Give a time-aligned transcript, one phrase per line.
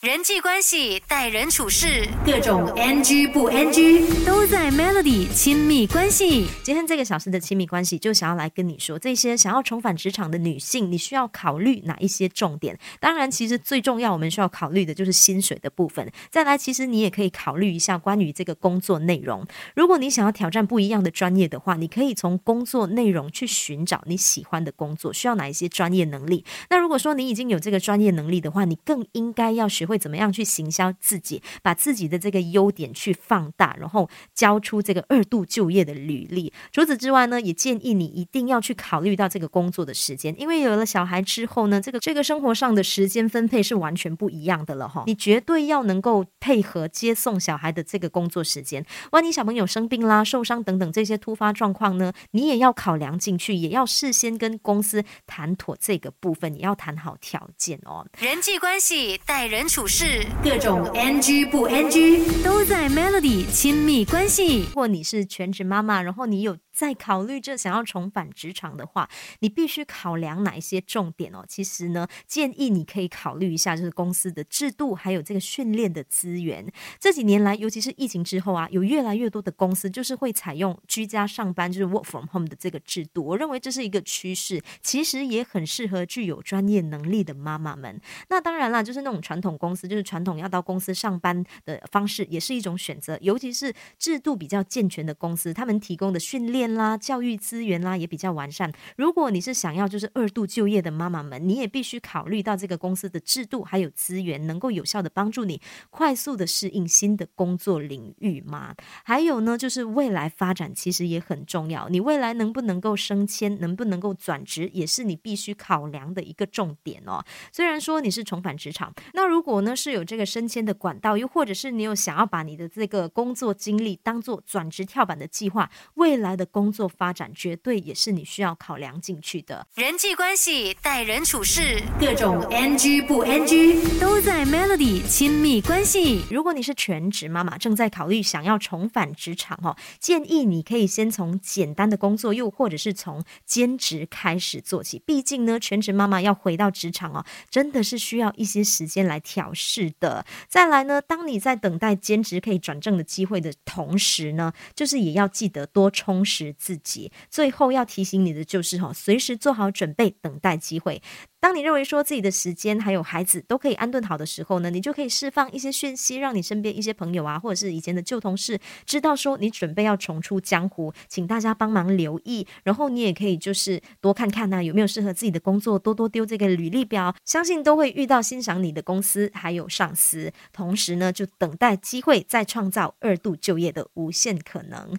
[0.00, 6.46] 人际关系、待人处事，各种 NG 不 NG 都在 Melody 亲密关系。
[6.62, 12.78] 今天这个小时的亲密关系，就想要来跟你说，这些想要重返职场的女性，你需要考虑哪一些重点？
[13.00, 16.08] 当然，其实最重要，我们需要考虑的就是薪水的部分。
[16.30, 19.44] 再来，其实你也可以考虑一下关于这个工作内容。
[19.74, 26.44] 如果你想要挑战不一样的专业的话，你可以从工作内容去寻找你喜欢的工作，需要哪一些专业能力。
[26.70, 29.87] 那如果说你已经有这个专业能力的话，你更应该要学。
[29.88, 36.52] 会怎么样去行销自己，把自己的这个优点去放大，然后交出这个二度就业的履历。
[36.70, 45.04] 除此之外呢，也建议你一定要去考虑到这个工作的时间，因为有了小孩之后呢，这个这个生活上的时间分配是完全不一样的了哈。
[45.06, 48.84] 你绝对要能够配合接送小孩的这个工作时间。
[49.12, 58.06] 万一小朋友生病啦、受伤等等这些突发状况呢，你也要考量进去，也要事先跟公司谈妥这个部分，也要谈好条件哦。
[58.18, 59.68] 人际关系待人。
[59.78, 64.62] 处事各种 NG 不 NG 都在 Melody 亲密关系。
[64.62, 71.44] 如果你是全职妈妈，然后你有在考虑这想要重返职场的话，你必须考量哪一些重点哦？
[71.48, 76.64] 其实呢，建议你可以考虑一下，就是公司的制度，还有这个训练的资源。
[77.00, 83.24] 这几年来，尤其是疫情之后啊，有越来越多的公司就是会采用居家上班，就是 work from home 的这个制度。
[83.24, 88.00] 我认为这是一个趋势，其实也很适合具有专业能力的妈妈们。
[88.28, 93.18] 那当然啦，就是那种传统公司就是传统要到公司上班的方式，也是一种选择。
[93.20, 98.72] 尤其是制度比较健全的公司，他们提供的训练啦、教育资源啦也比较完善。
[98.96, 105.60] 如果你是想要就是二度就业的妈妈们，你也必须考虑到这个公司的制度还有资源，能够有效的帮助你
[105.90, 108.74] 快速的适应新的工作领域吗？
[109.04, 111.88] 还有呢，就是未来发展其实也很重要。
[111.88, 117.22] 你未来能不能够升迁，能不能够转职，也是你必须考量的一个重点哦。
[117.52, 129.66] 虽然说你是重返职场，那如果呢是有这个升迁的管道，又或者是你有想要把你的这个工作经历当做转职跳板的计划，未来的工作发展绝对也是你需要考量进去的。
[129.74, 136.24] 人际关系、待人处事，各种 NG 不 NG 都在 Melody 亲密关系。
[136.30, 144.98] 如果你是全职妈妈，正在考虑想要重返职场哦，建议你可以先从简单的工作，又或者是从兼职开始做起。
[145.04, 149.52] 毕竟呢，全职妈妈要回到职场哦，真的是需要一些时间来调。
[149.60, 157.12] 试的，再来呢，当你在等待兼职可以转正的机会的同时呢，就是也要记得多充实自己。
[157.30, 161.02] 最后要提醒你的就是哈，随时做好准备，等待机会。
[161.40, 172.44] 当你认为说自己的时间还有孩子都可以安顿好的时候呢，你就可以释放一些讯息，让你身边一些朋友啊，或者是以前的旧同事知道说你准备要重出江湖，请大家帮忙留意。
[172.64, 180.32] 然后你也可以就是多看看呢，有没有适合自己的工作，多多丢这个履历表，相信都会遇到欣赏你的公司还有上司。
[180.52, 184.96] 同时呢，就等待机会，再创造二度就业的无限可能。